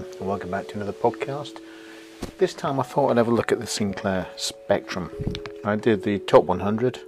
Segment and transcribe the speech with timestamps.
[0.00, 1.58] Everyone, and welcome back to another podcast.
[2.38, 5.10] This time I thought I'd have a look at the Sinclair Spectrum.
[5.62, 7.00] I did the top 100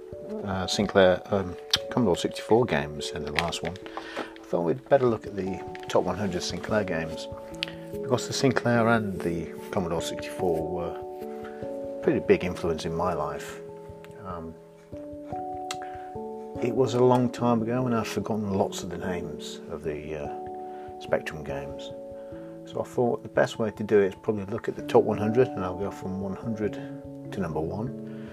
[0.45, 1.55] uh, Sinclair um,
[1.89, 3.75] Commodore 64 games in the last one.
[4.17, 7.27] I thought we'd better look at the top 100 Sinclair games
[8.03, 13.59] because the Sinclair and the Commodore 64 were pretty big influence in my life.
[14.23, 14.53] Um,
[16.61, 20.25] it was a long time ago and I've forgotten lots of the names of the
[20.25, 21.91] uh, Spectrum games.
[22.65, 25.03] So I thought the best way to do it is probably look at the top
[25.03, 26.73] 100 and I'll go from 100
[27.31, 28.29] to number one.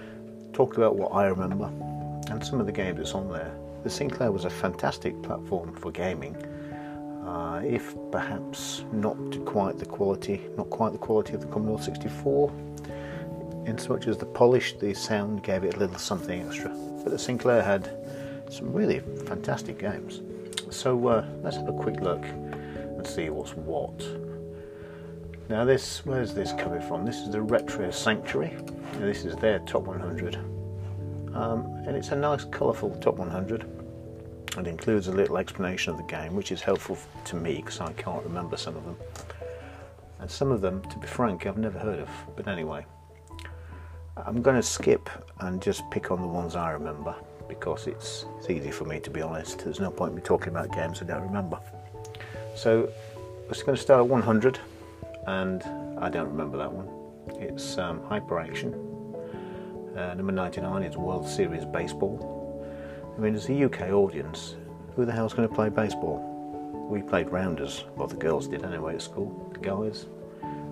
[0.53, 1.65] Talk about what I remember
[2.31, 3.53] and some of the games that's on there.
[3.83, 6.35] The Sinclair was a fantastic platform for gaming,
[7.25, 12.51] uh, if perhaps not quite the quality, not quite the quality of the Commodore 64.
[13.65, 16.69] In so much as the polish, the sound gave it a little something extra.
[17.03, 17.89] But the Sinclair had
[18.49, 20.21] some really fantastic games.
[20.69, 22.23] So uh, let's have a quick look
[23.01, 23.99] and see what's what.
[25.49, 27.03] Now this, where's this coming from?
[27.03, 28.55] This is the Retro Sanctuary.
[28.93, 30.35] Now this is their top 100.
[31.33, 33.65] Um, and it's a nice colourful top 100.
[34.55, 37.91] It includes a little explanation of the game, which is helpful to me because I
[37.93, 38.97] can't remember some of them.
[40.19, 42.09] And some of them, to be frank, I've never heard of.
[42.35, 42.85] But anyway,
[44.15, 47.15] I'm going to skip and just pick on the ones I remember
[47.49, 49.63] because it's, it's easy for me to be honest.
[49.63, 51.59] There's no point in me talking about games I don't remember.
[52.55, 52.91] So
[53.47, 54.59] we're going to start at 100,
[55.27, 55.63] and
[55.99, 56.87] I don't remember that one.
[57.41, 58.73] It's um, Hyper Action.
[59.95, 62.65] Uh, number 99 is World Series Baseball.
[63.15, 64.55] I mean, as a UK audience,
[64.95, 66.27] who the hell's going to play baseball?
[66.89, 69.49] We played rounders, well, the girls did anyway at school.
[69.53, 70.05] The guys,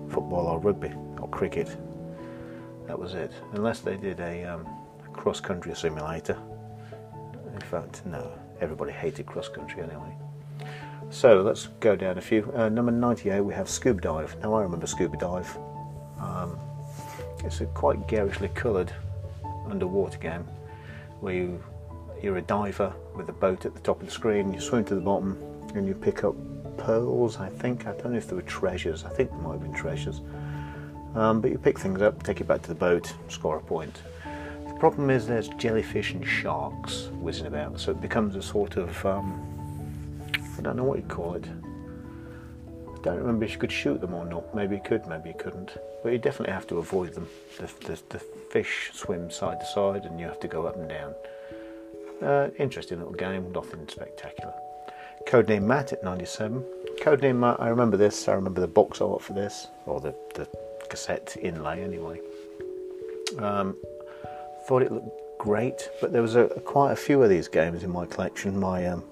[0.08, 1.76] football or rugby or cricket.
[2.86, 3.32] That was it.
[3.52, 4.66] Unless they did a um,
[5.12, 6.38] cross country simulator.
[7.54, 10.14] In fact, no, everybody hated cross country anyway.
[11.10, 12.50] So let's go down a few.
[12.54, 14.36] Uh, number 98, we have Scuba Dive.
[14.42, 15.58] Now I remember Scuba Dive.
[16.20, 16.56] Um,
[17.44, 18.92] it's a quite garishly coloured
[19.68, 20.44] underwater game
[21.18, 21.62] where you,
[22.22, 24.94] you're a diver with a boat at the top of the screen, you swim to
[24.94, 25.36] the bottom
[25.74, 26.36] and you pick up
[26.76, 27.88] pearls, I think.
[27.88, 30.20] I don't know if there were treasures, I think there might have been treasures.
[31.16, 34.02] Um, but you pick things up, take it back to the boat, score a point.
[34.68, 39.04] The problem is there's jellyfish and sharks whizzing about, so it becomes a sort of
[39.04, 39.49] um,
[40.60, 41.46] I don't know what you call it.
[41.46, 44.54] I don't remember if you could shoot them or not.
[44.54, 45.70] Maybe you could, maybe you couldn't.
[46.02, 47.26] But you definitely have to avoid them.
[47.56, 50.86] The, the, the fish swim side to side and you have to go up and
[50.86, 51.14] down.
[52.22, 54.52] Uh, interesting little game, nothing spectacular.
[55.26, 56.62] Codename MAT at 97.
[57.00, 58.28] Codename MAT, I remember this.
[58.28, 60.46] I remember the box art for this, or the, the
[60.90, 62.20] cassette inlay anyway.
[63.38, 63.78] Um,
[64.68, 67.90] thought it looked great, but there was a, quite a few of these games in
[67.90, 68.60] my collection.
[68.60, 69.02] My um,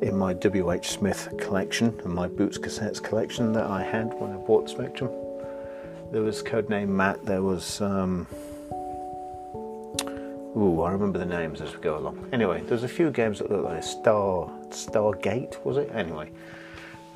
[0.00, 0.88] in my W.H.
[0.90, 5.10] Smith collection and my Boots cassettes collection that I had when I bought Spectrum.
[6.12, 7.80] There was codename MAT, there was.
[7.80, 8.26] Um,
[10.56, 12.28] ooh, I remember the names as we go along.
[12.32, 15.90] Anyway, there's a few games that look like Star Stargate, was it?
[15.92, 16.30] Anyway,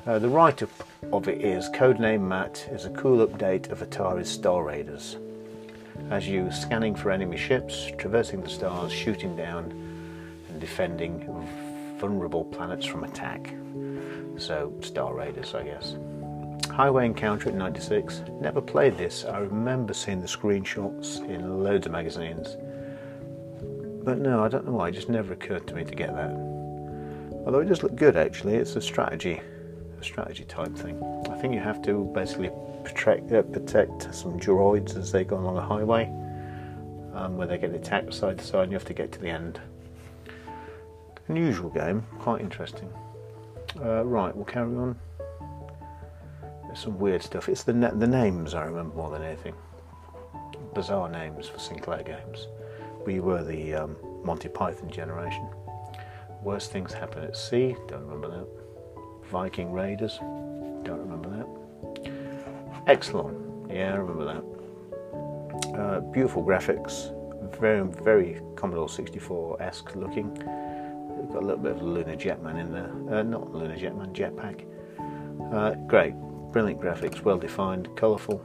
[0.05, 0.69] uh, the write up
[1.11, 5.17] of it is Codename MAT is a cool update of Atari's Star Raiders.
[6.09, 9.71] As you scanning for enemy ships, traversing the stars, shooting down,
[10.49, 11.21] and defending
[11.97, 13.53] vulnerable planets from attack.
[14.37, 15.95] So, Star Raiders, I guess.
[16.69, 18.23] Highway Encounter at 96.
[18.41, 19.25] Never played this.
[19.25, 22.57] I remember seeing the screenshots in loads of magazines.
[24.03, 24.89] But no, I don't know why.
[24.89, 26.31] It just never occurred to me to get that.
[27.45, 28.55] Although it does look good, actually.
[28.55, 29.39] It's a strategy,
[29.99, 31.01] a strategy type thing.
[31.29, 32.49] I think you have to basically
[32.83, 36.05] protect, uh, protect some droids as they go along a highway,
[37.13, 39.29] um, where they get attacked side to side, and you have to get to the
[39.29, 39.59] end.
[41.27, 42.89] Unusual game, quite interesting.
[43.81, 44.99] Uh, right, we'll carry on.
[46.67, 47.49] There's some weird stuff.
[47.49, 49.55] It's the the names I remember more than anything.
[50.73, 52.47] Bizarre names for Sinclair games.
[53.05, 55.47] We were the um, Monty Python generation.
[56.41, 57.75] Worst things happen at sea.
[57.87, 58.47] Don't remember that.
[59.29, 60.17] Viking Raiders.
[60.19, 62.13] Don't remember that.
[62.87, 63.71] Exolon.
[63.71, 65.79] Yeah, I remember that.
[65.79, 67.11] Uh, beautiful graphics.
[67.59, 70.37] Very, very Commodore 64-esque looking
[71.31, 73.19] got a little bit of Lunar Jetman in there.
[73.19, 74.65] Uh, not Lunar Jetman, Jetpac.
[75.53, 76.13] Uh, great,
[76.51, 78.43] brilliant graphics, well defined, colourful,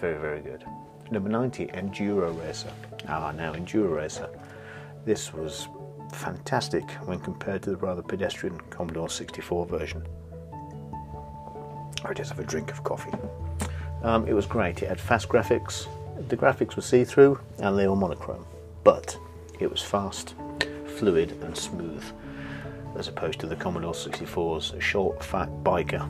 [0.00, 0.64] very, very good.
[1.10, 2.72] Number 90, Enduro Racer.
[3.08, 4.28] Ah, now Enduro Racer.
[5.04, 5.68] This was
[6.12, 10.06] fantastic when compared to the rather pedestrian Commodore 64 version.
[12.04, 13.12] I just have a drink of coffee.
[14.02, 14.82] Um, it was great.
[14.82, 15.86] It had fast graphics.
[16.28, 18.46] The graphics were see-through and they were monochrome,
[18.84, 19.16] but
[19.60, 20.34] it was fast
[20.96, 22.02] fluid and smooth,
[22.96, 26.02] as opposed to the Commodore 64's short, fat biker.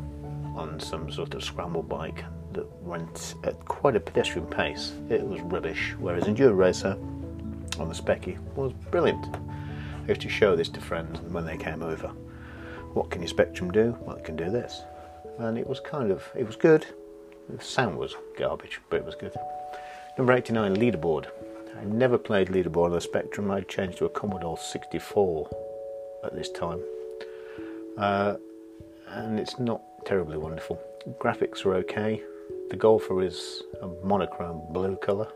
[0.57, 4.95] on some sort of scramble bike that went at quite a pedestrian pace.
[5.11, 6.97] It was rubbish, whereas Enduro Racer
[7.79, 9.27] on the Speccy was brilliant.
[10.05, 12.09] I used to show this to friends when they came over.
[12.95, 13.97] What can your Spectrum do?
[14.01, 14.83] Well, it can do this.
[15.39, 16.87] And it was kind of, it was good.
[17.51, 19.35] The sound was garbage, but it was good.
[20.17, 21.27] Number 89, Leaderboard.
[21.79, 23.51] I never played Leaderboard on the Spectrum.
[23.51, 25.51] I changed to a Commodore 64
[26.25, 26.81] at this time.
[27.99, 28.37] Uh,
[29.09, 30.81] and it's not terribly wonderful.
[31.19, 32.23] Graphics are okay.
[32.71, 35.29] The Golfer is a monochrome blue colour.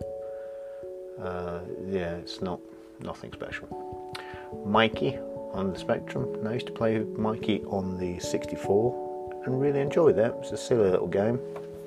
[1.20, 2.60] Uh, yeah, it's not
[3.00, 3.68] nothing special.
[4.66, 5.20] Mikie
[5.54, 6.46] on the Spectrum.
[6.46, 10.34] I used to play Mikie on the 64 and really enjoyed that.
[10.40, 11.38] It's a silly little game.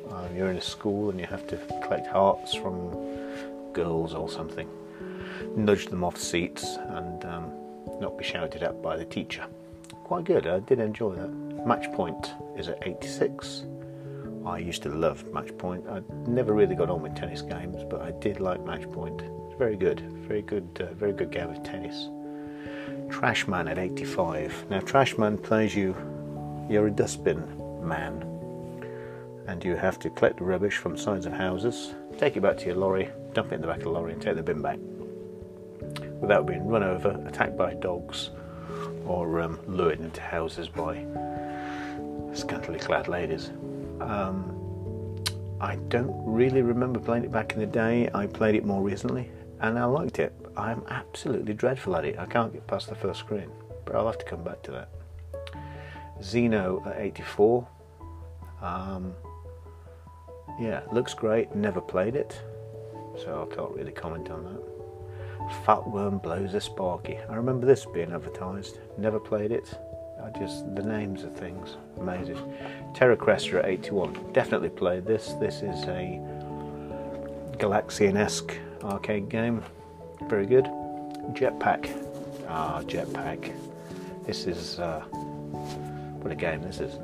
[0.09, 2.91] Uh, you're in a school and you have to collect hearts from
[3.73, 4.69] girls or something,
[5.55, 7.51] nudge them off seats, and um,
[7.99, 9.45] not be shouted at by the teacher.
[10.03, 10.47] Quite good.
[10.47, 11.29] I did enjoy that.
[11.65, 13.63] Match point is at 86.
[14.45, 15.85] I used to love match point.
[15.87, 19.21] I never really got on with tennis games, but I did like match point.
[19.21, 22.09] It's very good, very good, uh, very good game of tennis.
[23.07, 24.65] Trashman at 85.
[24.69, 25.95] Now, Trashman plays you,
[26.69, 28.23] you're a dustbin man,
[29.47, 32.65] and you have to collect the rubbish from sides of houses, take it back to
[32.65, 34.79] your lorry, dump it in the back of the lorry, and take the bin back
[36.21, 38.29] without being run over, attacked by dogs,
[39.05, 41.05] or um, lured into houses by
[42.33, 43.49] scantily clad ladies.
[43.99, 44.59] Um,
[45.59, 48.09] I don't really remember playing it back in the day.
[48.13, 49.29] I played it more recently
[49.61, 50.33] and I liked it.
[50.57, 52.19] I'm absolutely dreadful at it.
[52.19, 53.49] I can't get past the first screen,
[53.85, 54.89] but I'll have to come back to that.
[56.19, 57.67] Xeno at 84.
[58.61, 59.13] Um,
[60.59, 61.55] yeah, looks great.
[61.55, 62.41] Never played it,
[63.23, 65.65] so I can't really comment on that.
[65.65, 67.17] Fat Worm blows a sparky.
[67.29, 68.79] I remember this being advertised.
[68.97, 69.73] Never played it.
[70.23, 72.37] I just the names of things amazing.
[72.93, 74.31] Terra Cresta at 81.
[74.33, 75.33] Definitely played this.
[75.39, 76.19] This is a
[77.57, 79.63] Galaxian-esque arcade game.
[80.29, 80.65] Very good.
[81.33, 81.89] Jetpac.
[82.47, 83.53] Ah, Jetpac.
[84.25, 86.99] This is uh, what a game this is.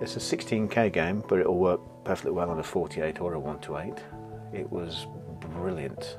[0.00, 3.60] It's a 16k game, but it'll work perfectly well on a 48 or a 1
[3.60, 3.94] to 8.
[4.52, 5.06] It was
[5.54, 6.18] brilliant.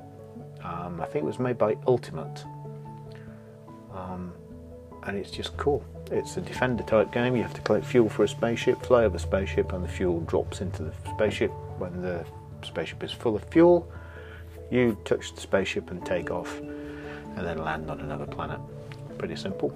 [0.63, 2.43] Um, I think it was made by Ultimate.
[3.93, 4.33] Um,
[5.03, 5.83] and it's just cool.
[6.11, 7.35] It's a defender type game.
[7.35, 10.21] You have to collect fuel for a spaceship, fly over a spaceship, and the fuel
[10.21, 11.51] drops into the spaceship.
[11.77, 12.25] When the
[12.63, 13.91] spaceship is full of fuel,
[14.71, 18.59] you touch the spaceship and take off, and then land on another planet.
[19.17, 19.69] Pretty simple,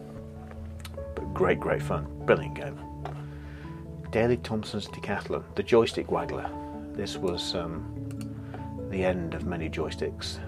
[1.16, 2.08] but great, great fun.
[2.26, 2.80] Brilliant game.
[4.12, 6.50] Daley Thompson's Decathlon, the joystick waggler.
[6.96, 8.09] This was um,
[8.90, 10.40] the end of many joysticks.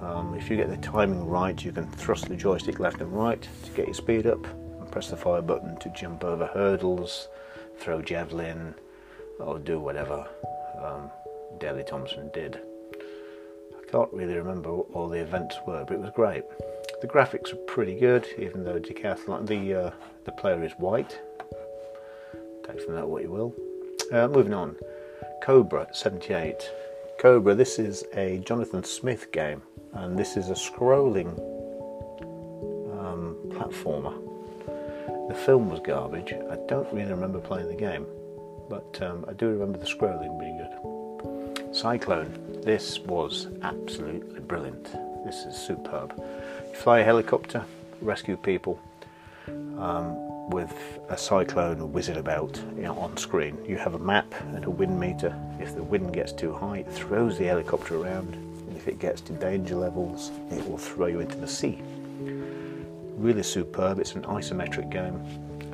[0.00, 3.46] Um, if you get the timing right, you can thrust the joystick left and right
[3.64, 4.44] to get your speed up,
[4.80, 7.28] and press the fire button to jump over hurdles,
[7.78, 8.74] throw javelin,
[9.38, 10.26] or do whatever
[10.82, 11.10] um,
[11.58, 12.60] Daley Thompson did.
[13.78, 16.44] I can't really remember what all the events were, but it was great.
[17.02, 19.90] The graphics are pretty good, even though Decathlon the uh,
[20.24, 21.18] the player is white.
[22.66, 23.54] Take from that what you will.
[24.12, 24.76] Uh, moving on,
[25.42, 26.70] Cobra 78.
[27.20, 27.54] Cobra.
[27.54, 29.60] This is a Jonathan Smith game
[29.92, 31.38] and this is a scrolling
[32.98, 34.14] um, platformer.
[35.28, 36.32] The film was garbage.
[36.32, 38.06] I don't really remember playing the game,
[38.70, 41.76] but um, I do remember the scrolling being good.
[41.76, 42.32] Cyclone.
[42.64, 44.84] This was absolutely brilliant.
[45.26, 46.14] This is superb.
[46.16, 47.66] You fly a helicopter,
[48.00, 48.80] rescue people.
[49.46, 50.16] Um,
[50.50, 53.56] with a cyclone whizzing about you know, on screen.
[53.66, 55.34] You have a map and a wind meter.
[55.58, 59.20] If the wind gets too high, it throws the helicopter around and if it gets
[59.22, 61.80] to danger levels, it will throw you into the sea.
[63.16, 63.98] Really superb.
[63.98, 65.20] It's an isometric game,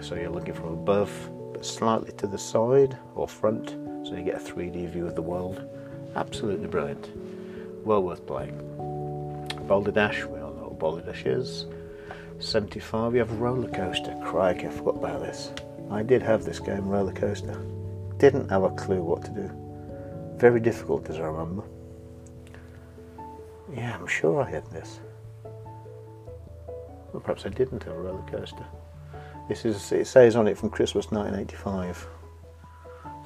[0.03, 1.11] so you're looking from above,
[1.53, 3.71] but slightly to the side or front,
[4.07, 5.69] so you get a 3D view of the world.
[6.15, 7.11] Absolutely brilliant.
[7.85, 8.57] Well worth playing.
[9.67, 11.67] Boulder Dash, we all know what Boulder Dash is.
[12.39, 14.15] 75, you have Roller Coaster.
[14.25, 15.53] Crikey, I forgot about this.
[15.91, 17.61] I did have this game, Roller Coaster.
[18.19, 19.51] Didn't have a clue what to do.
[20.39, 21.65] Very difficult, as I remember.
[23.75, 25.01] Yeah, I'm sure I had this.
[27.13, 28.67] Well, perhaps I didn't have a roller coaster.
[29.49, 32.07] This is, it says on it from Christmas 1985.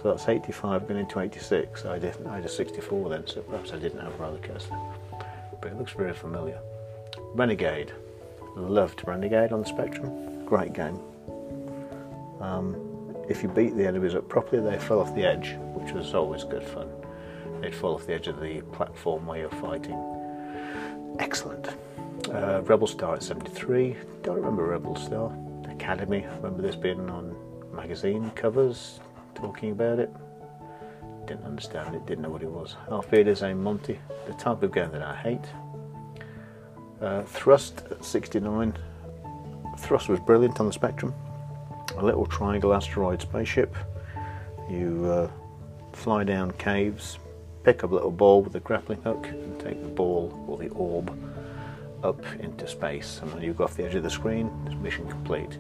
[0.02, 1.84] So that's 85 going into 86.
[1.84, 4.76] I didn't, I had a 64 then, so perhaps I didn't have a roller coaster.
[5.60, 6.58] But it looks very familiar.
[7.34, 7.92] Renegade.
[8.56, 10.44] Loved Renegade on the Spectrum.
[10.44, 10.98] Great game.
[12.40, 12.76] Um,
[13.28, 16.44] if you beat the enemies up properly, they fell off the edge, which was always
[16.44, 16.88] good fun.
[17.60, 19.94] They'd fall off the edge of the platform where you're fighting
[21.20, 21.68] excellent.
[22.32, 23.96] Uh, Rebel Star at 73.
[24.22, 25.32] Don't remember Rebel Star.
[25.70, 26.26] Academy.
[26.36, 27.34] Remember this being on
[27.72, 29.00] magazine covers.
[29.34, 30.10] talking about it.
[31.26, 32.76] Didn't understand it, didn't know what it was.
[32.90, 35.46] Auf Wiedersehen Monty, the type of game that I hate.
[37.00, 38.76] Uh, Thrust at 69.
[39.78, 41.14] Thrust was brilliant on the Spectrum.
[41.96, 43.74] A little triangle asteroid spaceship.
[44.68, 45.30] You uh,
[45.92, 47.18] fly down caves,
[47.64, 50.68] pick up a little ball with a grappling hook, and take the ball or the
[50.68, 51.16] orb
[52.04, 53.20] up into space.
[53.22, 55.58] And when you go off the edge of the screen, it's mission complete.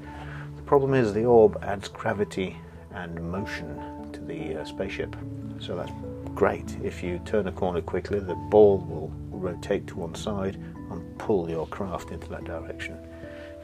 [0.56, 2.56] The problem is the orb adds gravity
[2.92, 5.16] and motion to the uh, spaceship.
[5.58, 5.92] So that's
[6.34, 6.76] great.
[6.82, 10.56] If you turn a corner quickly, the ball will rotate to one side
[10.90, 12.96] and pull your craft into that direction.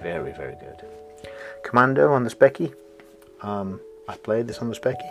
[0.02, 0.84] Very, very good.
[1.64, 2.72] Commando on the Speccy.
[3.42, 5.10] Um, I played this on the Speccy.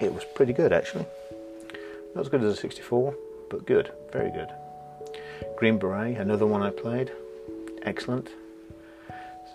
[0.00, 1.06] It was pretty good actually.
[2.14, 3.14] Not as good as a 64,
[3.50, 4.48] but good, very good.
[5.56, 7.10] Green Beret, another one I played.
[7.82, 8.28] Excellent.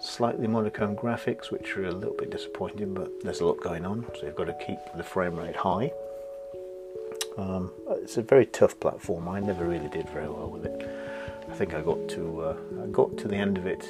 [0.02, 4.06] Slightly monochrome graphics, which are a little bit disappointing, but there's a lot going on,
[4.16, 5.92] so you've got to keep the frame rate high.
[7.38, 9.30] Um, it's a very tough platform.
[9.30, 10.93] I never really did very well with it.
[11.54, 13.88] I think I got to uh, I got to the end of it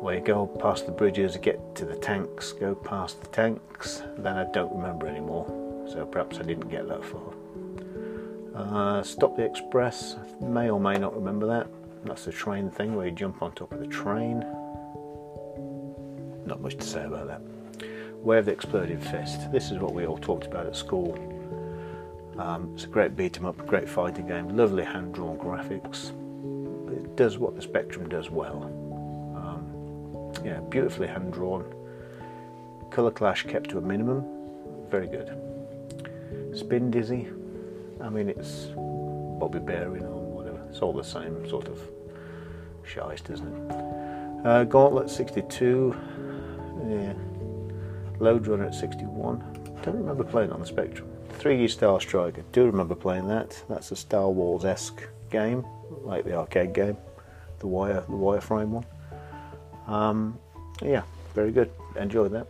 [0.00, 4.36] where you go past the bridges, get to the tanks, go past the tanks, then
[4.36, 5.46] I don't remember anymore.
[5.88, 7.32] So perhaps I didn't get that far.
[8.52, 11.68] Uh, Stop the Express, may or may not remember that.
[12.04, 14.40] That's the train thing where you jump on top of the train.
[16.46, 17.42] Not much to say about that.
[18.26, 19.52] Of the Exploding Fist.
[19.52, 21.14] This is what we all talked about at school.
[22.38, 26.12] Um, it's a great beat 'em up, great fighting game, lovely hand drawn graphics.
[27.20, 28.62] Does what the Spectrum does well.
[29.36, 31.70] Um, yeah, beautifully hand drawn.
[32.90, 34.24] Color clash kept to a minimum.
[34.88, 35.26] Very good.
[36.52, 37.30] Spindizzy.
[38.00, 38.68] I mean, it's
[39.38, 40.62] Bobby Bearing or whatever.
[40.70, 41.78] It's all the same sort of
[42.84, 44.46] shite, isn't it?
[44.46, 45.94] Uh, Gauntlet 62.
[46.88, 47.12] Yeah.
[48.18, 49.76] Lode Runner at 61.
[49.82, 51.10] Don't remember playing on the Spectrum.
[51.38, 52.42] 3D Star Striker.
[52.52, 53.62] Do remember playing that.
[53.68, 55.66] That's a Star Wars esque game,
[56.02, 56.96] like the arcade game,
[57.60, 58.86] the wire, the wireframe one.
[59.86, 60.38] Um,
[60.82, 61.02] yeah,
[61.34, 61.70] very good.
[61.96, 62.46] Enjoyed that.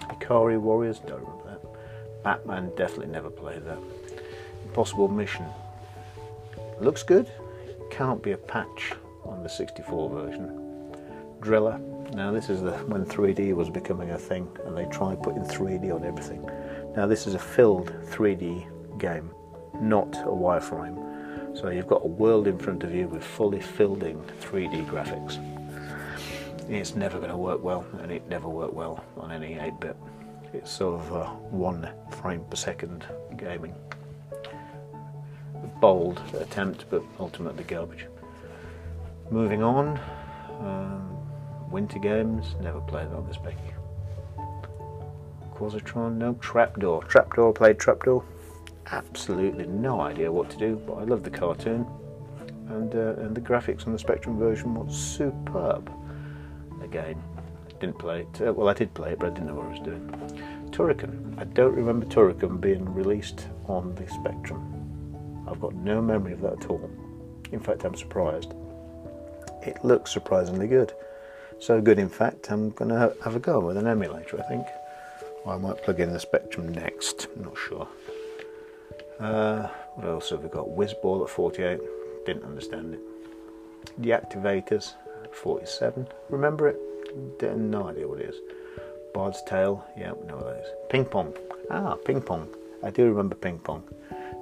[0.00, 0.98] Ikari Warriors.
[1.00, 2.22] Don't remember that.
[2.22, 2.70] Batman.
[2.76, 3.78] Definitely never played that.
[4.64, 5.46] Impossible Mission.
[6.80, 7.30] Looks good.
[7.90, 8.92] Can't be a patch
[9.24, 10.92] on the 64 version.
[11.40, 11.78] Driller.
[12.12, 15.94] Now this is the when 3D was becoming a thing, and they tried putting 3D
[15.94, 16.48] on everything.
[16.96, 19.30] Now this is a filled 3D game,
[19.80, 21.07] not a wireframe.
[21.54, 25.38] So you've got a world in front of you with fully filled in 3D graphics.
[26.70, 29.96] It's never going to work well, and it never worked well on any 8-bit.
[30.52, 31.88] It's sort of a one
[32.20, 33.74] frame per second gaming.
[35.80, 38.06] Bold attempt, but ultimately garbage.
[39.30, 39.98] Moving on,
[40.60, 43.58] um, Winter Games, never played on this Becky.
[45.54, 46.34] Quazatron, no.
[46.34, 48.24] Trapdoor, Trapdoor, played Trapdoor.
[48.90, 51.86] Absolutely no idea what to do, but I love the cartoon.
[52.68, 55.90] And, uh, and the graphics on the Spectrum version was superb.
[56.82, 57.22] Again,
[57.80, 58.46] didn't play it.
[58.46, 60.70] Uh, well, I did play it, but I didn't know what I was doing.
[60.70, 61.38] Turrican.
[61.38, 65.44] I don't remember Turrican being released on the Spectrum.
[65.48, 66.90] I've got no memory of that at all.
[67.52, 68.52] In fact, I'm surprised.
[69.62, 70.92] It looks surprisingly good.
[71.58, 74.66] So good, in fact, I'm going to have a go with an emulator, I think.
[75.44, 77.88] Or I might plug in the Spectrum next, I'm not sure.
[79.20, 80.66] Uh, what else have we got?
[80.66, 81.80] Wizball at 48,
[82.24, 83.00] didn't understand it.
[84.00, 84.94] Deactivators
[85.24, 86.76] at 47, remember it?
[87.56, 88.36] No idea what it is.
[89.12, 90.68] Bard's Tale, yeah, we know what that is.
[90.90, 91.34] Ping Pong,
[91.70, 92.48] ah, Ping Pong.
[92.84, 93.82] I do remember Ping Pong.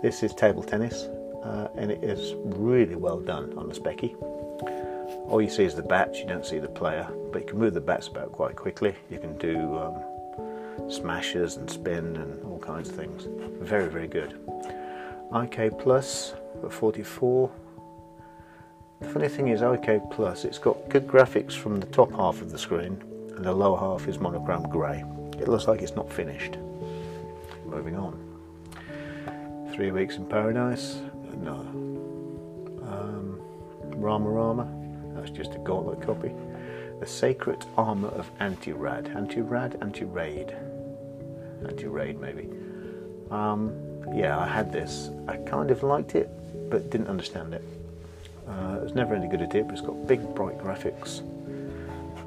[0.02, 1.04] This is table tennis,
[1.42, 4.14] uh, and it is really well done on the Speccy.
[5.28, 7.75] All you see is the bats, you don't see the player, but you can move
[7.75, 8.95] the bats about quite quickly.
[9.11, 10.02] You can do um,
[10.88, 13.26] smashes and spin and all kinds of things.
[13.61, 14.38] Very, very good.
[15.35, 17.50] IK Plus at 44.
[19.00, 22.50] The funny thing is, IK Plus, it's got good graphics from the top half of
[22.50, 23.02] the screen,
[23.37, 25.05] and the lower half is monochrome grey.
[25.38, 26.57] It looks like it's not finished.
[27.66, 28.23] Moving on.
[29.75, 30.97] Three Weeks in Paradise.
[31.43, 31.57] No.
[32.83, 33.38] Um,
[33.90, 35.14] Ranarama.
[35.14, 36.33] That's just a gauntlet copy.
[37.00, 39.09] The Sacred Armour of Anti-Rad.
[39.14, 39.76] Anti-Rad?
[39.83, 40.57] Anti-Raid.
[41.64, 42.48] Anti-Raid, maybe.
[43.30, 43.72] Um,
[44.14, 45.10] yeah, I had this.
[45.28, 46.28] I kind of liked it,
[46.70, 47.62] but didn't understand it.
[48.48, 51.22] Uh, it was never any good at it, but it's got big, bright graphics.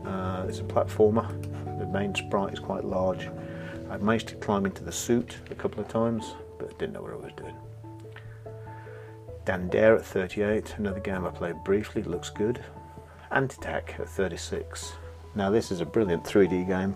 [0.05, 1.27] Uh, it's a platformer.
[1.79, 3.29] The main sprite is quite large.
[3.89, 7.13] I managed to climb into the suit a couple of times, but didn't know what
[7.13, 7.55] I was doing.
[9.69, 12.63] Dare at 38, another game I played briefly, looks good.
[13.31, 14.93] Ant Attack at 36.
[15.33, 16.95] Now this is a brilliant 3D game.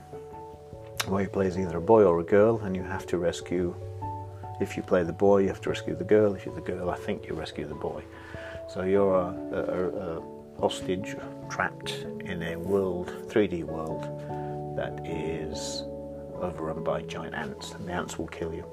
[1.07, 3.75] Where you play as either a boy or a girl, and you have to rescue.
[4.59, 6.35] If you play the boy, you have to rescue the girl.
[6.35, 8.03] If you're the girl, I think you rescue the boy.
[8.69, 10.23] So you're a, a, a
[10.59, 11.15] hostage
[11.49, 14.03] trapped in a world, 3D world,
[14.77, 15.83] that is
[16.41, 18.65] overrun by giant ants, and the ants will kill you.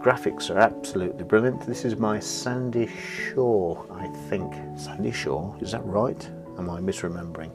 [0.00, 1.66] Graphics are absolutely brilliant.
[1.66, 4.54] This is my Sandy Shore, I think.
[4.78, 6.28] Sandy Shore, is that right?
[6.56, 7.50] Am I misremembering?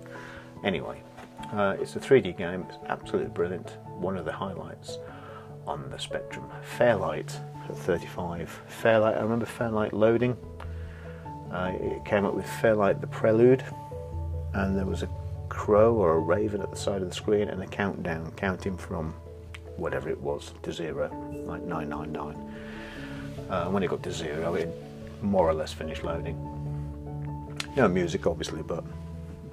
[0.63, 1.01] Anyway,
[1.51, 3.77] uh, it's a 3D game, it's absolutely brilliant.
[3.87, 4.97] One of the highlights
[5.67, 6.45] on the Spectrum.
[6.77, 7.37] Fairlight
[7.69, 8.49] at 35.
[8.67, 10.37] Fairlight, I remember Fairlight loading.
[11.51, 13.63] Uh, it came up with Fairlight the Prelude,
[14.53, 15.09] and there was a
[15.49, 19.13] crow or a raven at the side of the screen and a countdown counting from
[19.77, 21.09] whatever it was to zero,
[21.45, 22.53] like 999.
[23.49, 24.69] Uh, when it got to zero, it
[25.21, 26.35] more or less finished loading.
[27.75, 28.83] No music, obviously, but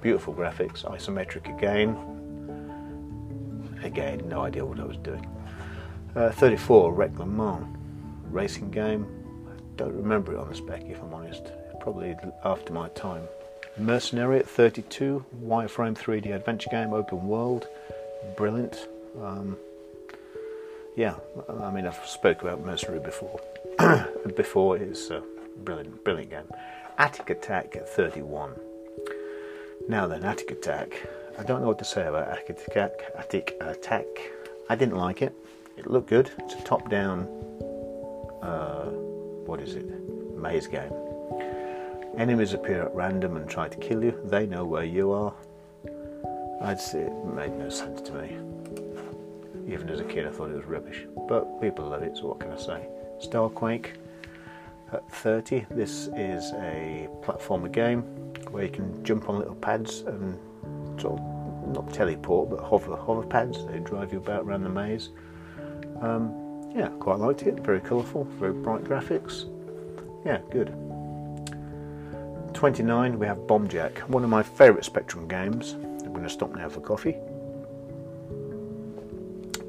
[0.01, 1.95] beautiful graphics, isometric again.
[3.83, 5.25] Again, no idea what I was doing.
[6.15, 7.65] Uh, 34, WEC Le Mans,
[8.29, 9.05] racing game.
[9.77, 11.51] Don't remember it on the spec, if I'm honest.
[11.79, 13.23] Probably after my time.
[13.77, 17.67] Mercenary at 32, wireframe 3D adventure game, open world,
[18.35, 18.87] brilliant.
[19.21, 19.57] Um,
[20.95, 21.15] yeah,
[21.61, 23.39] I mean, I've spoke about Mercenary before.
[24.35, 25.23] before it's a
[25.63, 26.47] brilliant, brilliant game.
[26.99, 28.53] Atic Atac at 31.
[29.87, 30.93] Now then, Atic Atac.
[31.37, 32.91] I don't know what to say about Atic Atac.
[33.17, 34.05] Atic Atac.
[34.69, 35.33] I didn't like it.
[35.77, 36.31] It looked good.
[36.39, 37.21] It's a top-down.
[38.41, 38.85] Uh,
[39.45, 39.85] what is it?
[40.35, 40.93] Maze game.
[42.17, 44.19] Enemies appear at random and try to kill you.
[44.25, 45.33] They know where you are.
[46.61, 48.37] I'd say it made no sense to me.
[49.71, 51.05] Even as a kid, I thought it was rubbish.
[51.27, 52.85] But people love it, so what can I say?
[53.19, 53.93] Starquake
[55.09, 55.65] 30.
[55.71, 58.01] This is a platformer game
[58.51, 60.37] where you can jump on little pads and
[60.99, 63.65] sort of not teleport, but hover hover pads.
[63.67, 65.09] They drive you about around the maze.
[66.01, 67.59] Um, yeah, quite liked it.
[67.59, 69.45] Very colourful, very bright graphics.
[70.25, 70.67] Yeah, good.
[72.53, 75.73] 29, we have Bombjack, one of my favourite Spectrum games.
[75.73, 77.15] I'm going to stop now for coffee.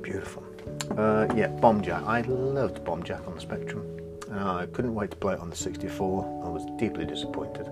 [0.02, 0.44] Beautiful.
[0.90, 2.04] Uh, yeah, Bombjack.
[2.04, 4.01] I loved Bombjack on the Spectrum.
[4.32, 6.42] Uh, I couldn't wait to play it on the 64.
[6.44, 7.70] I was deeply disappointed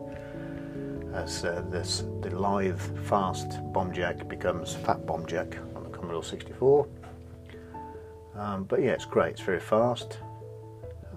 [1.14, 6.23] as uh, this the live fast bomb jack becomes Fat bomb jack on the Commodore
[6.23, 6.87] 64.
[8.37, 9.33] Um, but yeah, it's great.
[9.33, 10.18] It's very fast.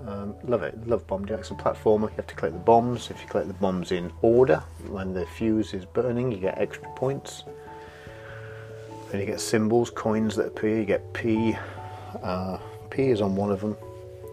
[0.07, 0.87] Um, love it.
[0.87, 1.51] Love bomb jacks.
[1.51, 2.09] a platformer.
[2.09, 3.09] You have to collect the bombs.
[3.09, 6.89] If you collect the bombs in order, when the fuse is burning, you get extra
[6.95, 7.43] points.
[9.09, 10.79] Then you get symbols, coins that appear.
[10.79, 11.55] You get P.
[12.21, 12.57] Uh,
[12.89, 13.77] P is on one of them.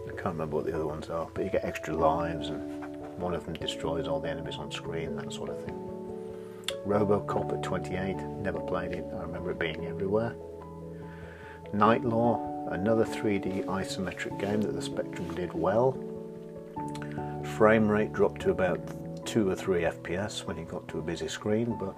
[0.07, 2.85] I can't remember what the other ones are, but you get extra lives, and
[3.17, 5.77] one of them destroys all the enemies on screen, that sort of thing.
[6.85, 9.05] Robocop at 28, never played it.
[9.13, 10.35] I remember it being everywhere.
[11.73, 15.97] Knight Lore, another 3D isometric game that the Spectrum did well.
[17.57, 18.79] Frame rate dropped to about
[19.25, 21.95] 2 or 3 FPS when you got to a busy screen, but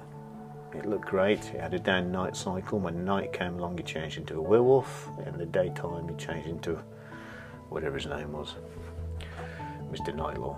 [0.78, 1.40] it looked great.
[1.54, 2.80] It had a and night cycle.
[2.80, 5.10] When night came along, he changed into a werewolf.
[5.26, 6.80] In the daytime, he changed into
[7.74, 8.54] whatever his name was,
[9.92, 10.16] Mr.
[10.16, 10.56] Nightlaw.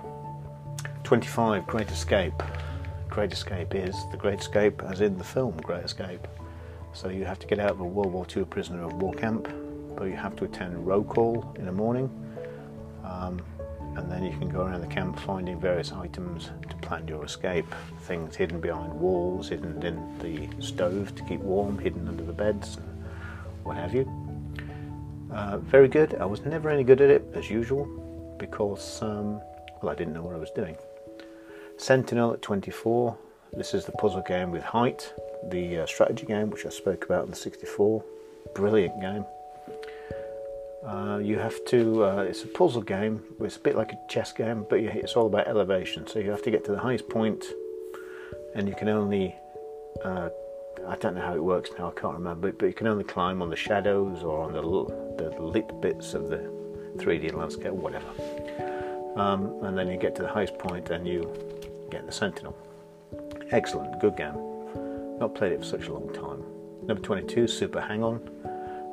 [1.06, 2.43] 25, Great Escape.
[3.10, 6.28] Great Escape is the Great Escape, as in the film Great Escape.
[6.93, 9.47] So you have to get out of a World War II prisoner of war camp,
[9.95, 12.10] but you have to attend roll call in the morning.
[13.06, 13.41] Um,
[13.95, 17.73] and then you can go around the camp finding various items to plan your escape.
[18.01, 22.78] Things hidden behind walls, hidden in the stove to keep warm, hidden under the beds,
[23.63, 24.24] what have you.
[25.35, 26.15] Uh, very good.
[26.15, 27.85] I was never any good at it, as usual,
[28.37, 29.41] because, um,
[29.81, 30.77] well, I didn't know what I was doing.
[31.75, 33.17] Sentinel at 24.
[33.51, 35.13] This is the puzzle game with height,
[35.49, 38.01] the uh, strategy game which I spoke about in the 64.
[38.53, 39.25] Brilliant game.
[40.87, 44.31] Uh, you have to, uh, it's a puzzle game, it's a bit like a chess
[44.31, 46.07] game, but it's all about elevation.
[46.07, 47.43] So you have to get to the highest point,
[48.55, 49.35] and you can only,
[50.01, 50.29] uh,
[50.87, 53.41] I don't know how it works now, I can't remember, but you can only climb
[53.41, 54.61] on the shadows or on the,
[55.23, 56.49] the lit bits of the
[56.97, 58.05] 3D landscape, whatever.
[59.15, 61.31] Um, and then you get to the highest point and you
[61.89, 62.55] get the Sentinel.
[63.51, 64.35] Excellent, good game.
[65.19, 66.43] Not played it for such a long time.
[66.85, 68.19] Number 22, Super Hang On.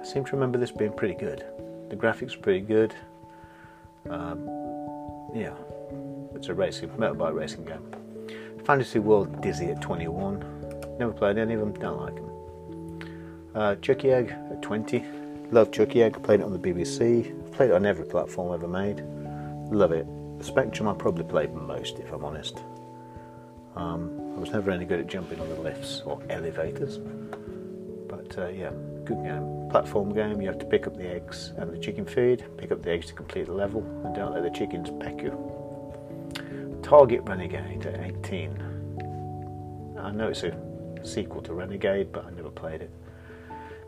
[0.00, 1.44] I seem to remember this being pretty good.
[1.90, 2.94] The graphics are pretty good.
[4.09, 4.44] Um,
[5.35, 5.55] yeah,
[6.35, 7.85] it's a racing motorbike racing game.
[8.64, 10.62] Fantasy World Dizzy at 21.
[11.03, 11.73] Never played any of them.
[11.73, 12.31] Don't like them.
[13.57, 15.05] Uh, Chuckie Egg at 20.
[15.51, 16.23] Love Chuckie Egg.
[16.23, 17.51] Played it on the BBC.
[17.51, 19.03] Played it on every platform ever made.
[19.75, 20.07] Love it.
[20.45, 22.62] Spectrum I probably played most, if I'm honest.
[23.75, 28.47] Um, I was never any good at jumping on the lifts or elevators, but uh,
[28.51, 28.71] yeah,
[29.05, 29.69] good game.
[29.71, 32.81] Platform game, you have to pick up the eggs and the chicken feed, pick up
[32.81, 35.37] the eggs to complete the level, and don't let the chickens peck you.
[36.85, 39.97] Target Renegade at 18.
[39.99, 40.72] I know it's a
[41.07, 42.91] sequel to Renegade, but I never played it.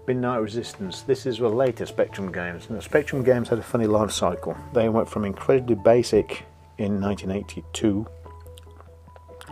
[0.06, 1.02] Midnight Resistance.
[1.02, 2.68] This is the later Spectrum games.
[2.68, 4.56] Now, Spectrum games had a funny life cycle.
[4.74, 6.44] They went from incredibly basic
[6.76, 8.06] in 1982,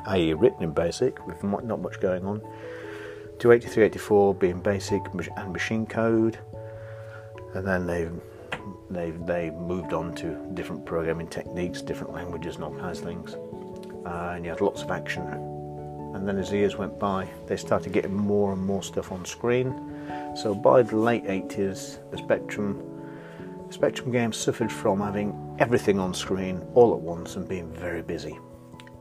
[0.06, 2.42] i.e., written in basic with not much going on,
[3.38, 5.02] to 83 84 being basic
[5.36, 6.38] and machine code,
[7.54, 8.08] and then they
[8.90, 13.34] they they moved on to different programming techniques, different languages, and all kinds of things.
[14.04, 15.51] Uh, and you had lots of action.
[16.14, 19.24] And then as the years went by, they started getting more and more stuff on
[19.24, 19.92] screen
[20.34, 22.88] so by the late 80s, the Spectrum
[23.66, 28.02] the Spectrum games suffered from having everything on screen all at once and being very
[28.02, 28.38] busy.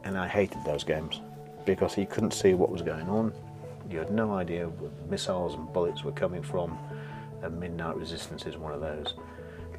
[0.05, 1.21] And I hated those games
[1.65, 3.33] because you couldn't see what was going on.
[3.89, 6.77] You had no idea where missiles and bullets were coming from,
[7.43, 9.15] and Midnight Resistance is one of those.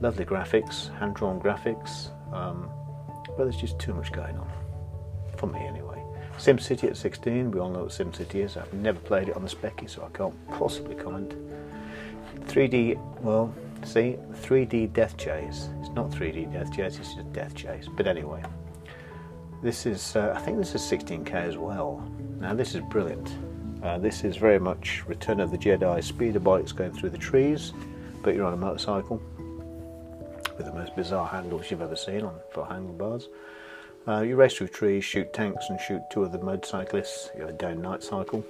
[0.00, 2.68] Lovely graphics, hand drawn graphics, um,
[3.28, 4.50] but there's just too much going on.
[5.38, 6.01] For me, anyway.
[6.38, 8.56] SimCity at 16, we all know what SimCity is.
[8.56, 11.34] I've never played it on the Speccy, so I can't possibly comment.
[12.46, 15.68] 3D, well, see, 3D Death Chase.
[15.80, 17.88] It's not 3D Death Chase, it's just Death Chase.
[17.96, 18.42] But anyway,
[19.62, 22.02] this is, uh, I think this is 16k as well.
[22.40, 23.36] Now, this is brilliant.
[23.82, 27.72] Uh, this is very much Return of the Jedi speeder bikes going through the trees,
[28.22, 29.20] but you're on a motorcycle
[30.56, 33.28] with the most bizarre handles you've ever seen on for handlebars.
[34.06, 37.30] Uh, you race through trees, shoot tanks, and shoot two of the motorcyclists.
[37.34, 38.44] You have a day and night cycle.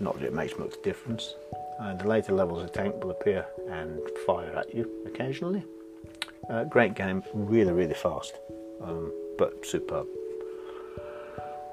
[0.00, 1.34] Not that it makes much difference.
[1.78, 5.64] And the later levels, a tank will appear and fire at you occasionally.
[6.48, 8.34] Uh, great game, really, really fast,
[8.82, 10.06] um, but superb.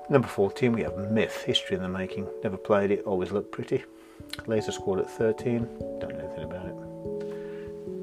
[0.10, 2.28] Number 14, we have Myth, History in the Making.
[2.44, 3.84] Never played it, always looked pretty.
[4.48, 5.68] Laser Squad at 13,
[6.00, 6.76] don't know anything about it.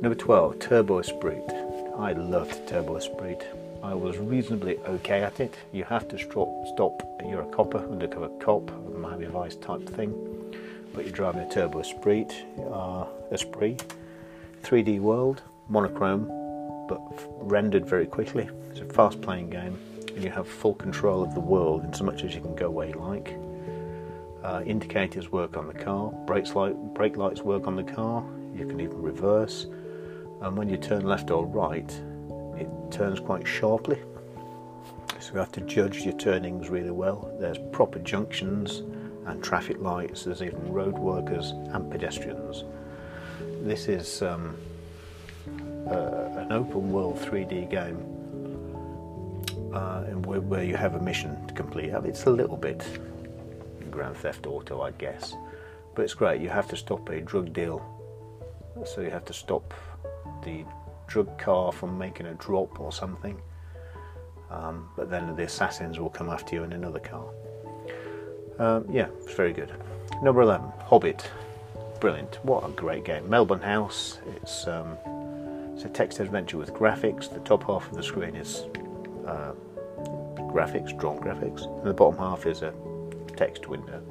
[0.03, 1.45] Number 12, Turbo Esprit.
[1.99, 3.47] I loved Turbo Esprit.
[3.83, 5.57] I was reasonably okay at it.
[5.73, 10.13] You have to stop, stop you're a copper, undercover cop, Miami Vice type thing,
[10.93, 13.95] but you're driving a Turbo Esprit, uh, Esprit,
[14.63, 16.27] 3D world, monochrome,
[16.89, 17.01] but
[17.39, 18.49] rendered very quickly.
[18.71, 22.05] It's a fast playing game, and you have full control of the world in so
[22.05, 23.37] much as you can go where you like.
[24.43, 28.25] Uh, indicators work on the car, brakes light, brake lights work on the car,
[28.57, 29.67] you can even reverse,
[30.41, 32.01] and when you turn left or right,
[32.61, 33.99] it turns quite sharply.
[35.19, 37.37] So you have to judge your turnings really well.
[37.39, 38.83] There's proper junctions
[39.27, 42.65] and traffic lights, there's even road workers and pedestrians.
[43.63, 44.57] This is um,
[45.87, 47.99] uh, an open world 3D game
[49.75, 51.91] uh, where, where, you have a mission to complete.
[51.91, 52.83] It's a little bit
[53.91, 55.35] Grand Theft Auto, I guess,
[55.95, 56.41] but it's great.
[56.41, 57.85] You have to stop a drug deal,
[58.85, 59.75] so you have to stop
[60.43, 60.65] the
[61.11, 63.39] drug car from making a drop or something.
[64.51, 67.27] Um, but then the assassins will come after you in another car.
[68.59, 69.73] Um, yeah, it's very good.
[70.23, 71.31] Number 11, Hobbit.
[72.01, 72.39] Brilliant.
[72.45, 73.29] What a great game.
[73.29, 74.19] Melbourne House.
[74.37, 74.97] It's, um,
[75.75, 77.33] it's a text adventure with graphics.
[77.33, 78.65] The top half of the screen is
[79.27, 79.53] uh,
[80.53, 82.73] graphics, drawn graphics, and the bottom half is a
[83.37, 84.03] text window.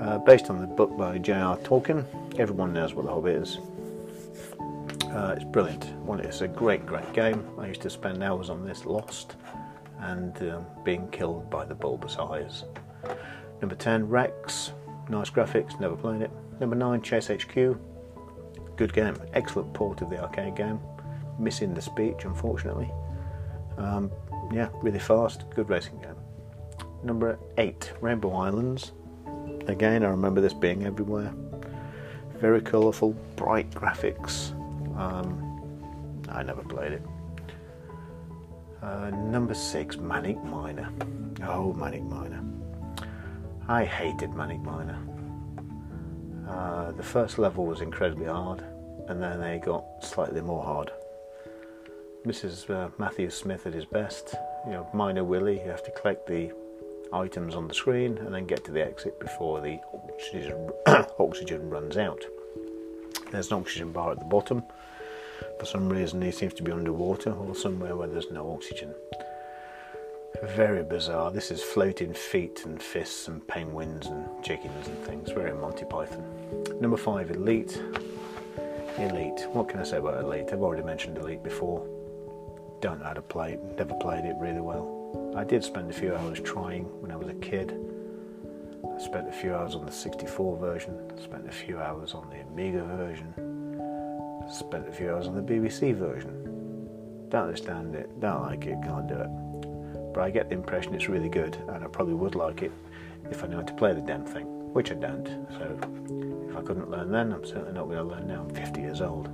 [0.00, 1.56] Uh, based on the book by J.R.
[1.58, 2.04] Tolkien,
[2.38, 3.58] everyone knows what The Hobbit is.
[5.16, 5.94] Uh, it's brilliant.
[6.04, 7.42] Well, it's a great, great game.
[7.58, 9.36] I used to spend hours on this, lost,
[10.00, 12.64] and um, being killed by the bulbous eyes.
[13.62, 14.72] Number 10, Rex.
[15.08, 16.30] Nice graphics, never played it.
[16.60, 17.54] Number 9, Chase HQ.
[18.76, 19.16] Good game.
[19.32, 20.78] Excellent port of the arcade game.
[21.38, 22.90] Missing the speech, unfortunately.
[23.78, 24.10] Um,
[24.52, 25.48] yeah, really fast.
[25.48, 26.16] Good racing game.
[27.02, 28.92] Number 8, Rainbow Islands.
[29.66, 31.32] Again, I remember this being everywhere.
[32.34, 34.52] Very colourful, bright graphics.
[34.96, 37.02] Um, I never played it.
[38.82, 40.90] Uh, number six, Manic Miner.
[41.42, 42.42] Oh, Manic Miner.
[43.68, 44.98] I hated Manic Miner.
[46.48, 48.64] Uh, the first level was incredibly hard,
[49.08, 50.90] and then they got slightly more hard.
[52.24, 52.70] Mrs.
[52.70, 54.34] uh, Matthew Smith at his best.
[54.66, 56.52] You know, Miner Willy, you have to collect the
[57.12, 60.70] items on the screen and then get to the exit before the oxygen,
[61.18, 62.24] oxygen runs out.
[63.30, 64.62] There's an oxygen bar at the bottom.
[65.58, 68.94] For some reason, he seems to be underwater or somewhere where there's no oxygen.
[70.42, 71.30] Very bizarre.
[71.30, 75.30] This is floating feet and fists and penguins and chickens and things.
[75.30, 76.24] Very Monty Python.
[76.80, 77.82] Number five, Elite.
[78.98, 79.46] Elite.
[79.52, 80.48] What can I say about Elite?
[80.52, 81.86] I've already mentioned Elite before.
[82.80, 83.78] Don't know how to play it.
[83.78, 85.34] Never played it really well.
[85.34, 87.74] I did spend a few hours trying when I was a kid.
[88.84, 92.40] I spent a few hours on the 64 version, spent a few hours on the
[92.40, 93.34] Amiga version,
[94.50, 97.28] spent a few hours on the BBC version.
[97.28, 100.12] Don't understand it, don't like it, can't do it.
[100.14, 102.72] But I get the impression it's really good, and I probably would like it
[103.30, 105.26] if I knew how to play the damn thing, which I don't.
[105.50, 105.78] So
[106.48, 108.46] if I couldn't learn then, I'm certainly not going to learn now.
[108.48, 109.28] I'm 50 years old.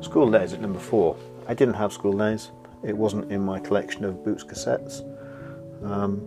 [0.00, 1.16] School Days at number four.
[1.48, 2.50] I didn't have School Days.
[2.82, 5.04] It wasn't in my collection of Boots cassettes.
[5.84, 6.22] Um,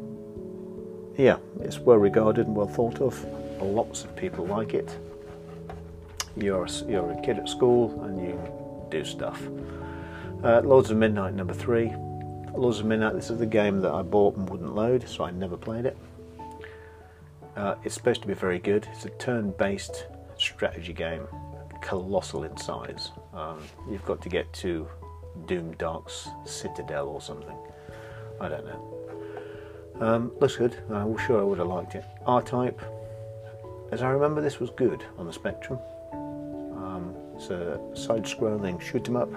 [1.17, 3.25] yeah, it's well regarded and well thought of.
[3.61, 4.97] Lots of people like it.
[6.35, 8.39] You're you're a kid at school and you
[8.89, 9.41] do stuff.
[10.43, 11.93] Uh, Lords of Midnight number three.
[12.53, 13.13] Lords of Midnight.
[13.13, 15.97] This is the game that I bought and wouldn't load, so I never played it.
[17.55, 18.87] Uh, it's supposed to be very good.
[18.91, 21.27] It's a turn-based strategy game,
[21.81, 23.11] colossal in size.
[23.33, 24.87] Um, you've got to get to
[25.45, 27.55] Doom Dark's Citadel or something.
[28.41, 28.93] I don't know.
[29.99, 30.75] Um, looks good.
[30.89, 32.03] I'm sure I would have liked it.
[32.25, 32.81] R-Type,
[33.91, 35.79] as I remember, this was good on the Spectrum.
[37.35, 39.29] It's a side-scrolling shoot 'em up.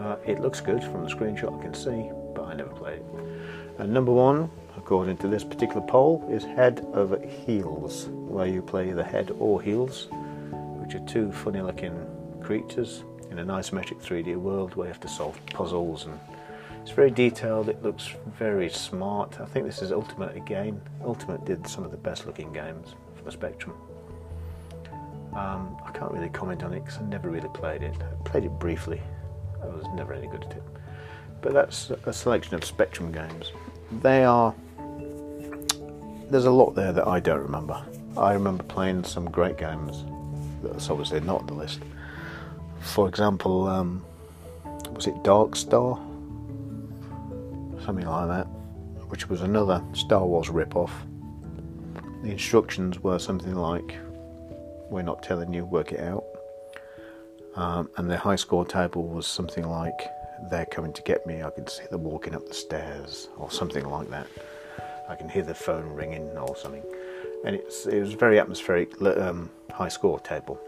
[0.00, 3.04] Uh, it looks good from the screenshot I can see, but I never played it.
[3.78, 8.92] And number one, according to this particular poll, is Head over Heels, where you play
[8.92, 10.08] the head or heels,
[10.80, 11.94] which are two funny-looking
[12.42, 16.18] creatures in an isometric 3D world where you have to solve puzzles and
[16.82, 19.40] it's very detailed, it looks very smart.
[19.40, 20.82] I think this is Ultimate again.
[21.02, 23.74] Ultimate did some of the best looking games for the Spectrum.
[25.34, 27.96] Um, I can't really comment on it because I never really played it.
[28.00, 29.00] I played it briefly,
[29.62, 30.62] I was never any good at it.
[31.40, 33.52] But that's a selection of Spectrum games.
[34.02, 34.54] They are.
[36.30, 37.84] There's a lot there that I don't remember.
[38.16, 40.04] I remember playing some great games
[40.62, 41.80] that's obviously not on the list.
[42.80, 44.04] For example, um,
[44.94, 45.98] was it Dark Star?
[47.84, 48.44] something like that,
[49.08, 50.92] which was another Star Wars rip-off.
[52.22, 53.96] The instructions were something like,
[54.90, 56.24] "We're not telling you, work it out,"
[57.56, 60.08] um, and the high score table was something like,
[60.50, 61.42] "They're coming to get me.
[61.42, 64.26] I can see them walking up the stairs," or something like that.
[65.08, 66.84] I can hear the phone ringing or something,
[67.44, 70.58] and it's it was a very atmospheric um, high score table.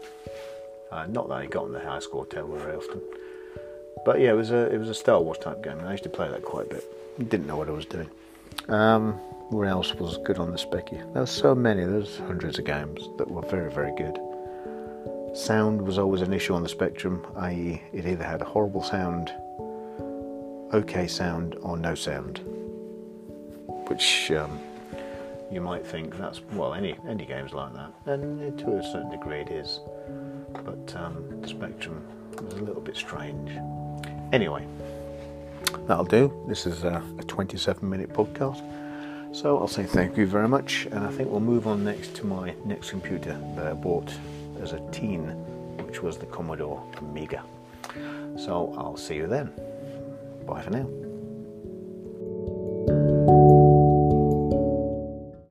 [0.91, 3.01] Uh, not that I got on the high score table very often.
[4.05, 6.03] But yeah, it was a it was a Star Wars type game, and I used
[6.03, 7.29] to play that quite a bit.
[7.29, 8.09] Didn't know what I was doing.
[8.69, 10.97] Um, what else was good on the Speccy?
[11.13, 11.85] There were so many.
[11.85, 14.19] There's hundreds of games that were very very good.
[15.33, 19.31] Sound was always an issue on the Spectrum, i.e., it either had a horrible sound,
[20.73, 22.41] okay sound, or no sound.
[23.87, 24.59] Which um,
[25.51, 29.39] you might think that's well, any any games like that, and to a certain degree
[29.39, 29.79] it is.
[30.65, 32.03] But um, the Spectrum
[32.41, 33.51] was a little bit strange.
[34.33, 34.65] Anyway,
[35.87, 36.33] that'll do.
[36.47, 38.61] This is a, a 27 minute podcast.
[39.31, 42.25] So I'll say thank you very much, and I think we'll move on next to
[42.25, 44.11] my next computer that I bought
[44.61, 45.29] as a teen,
[45.85, 47.43] which was the Commodore Amiga.
[48.35, 49.51] So I'll see you then.
[50.45, 51.06] Bye for now.